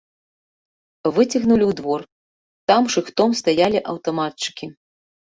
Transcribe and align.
Выцягнулі 1.17 1.65
ў 1.67 1.73
двор, 1.81 2.01
там 2.71 2.83
шыхтом 2.93 3.29
стаялі 3.41 3.79
аўтаматчыкі. 3.93 4.71